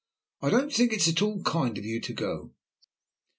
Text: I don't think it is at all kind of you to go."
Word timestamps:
I 0.41 0.49
don't 0.49 0.73
think 0.73 0.93
it 0.93 1.01
is 1.05 1.09
at 1.09 1.21
all 1.21 1.43
kind 1.43 1.77
of 1.77 1.85
you 1.85 2.01
to 2.01 2.11
go." 2.13 2.53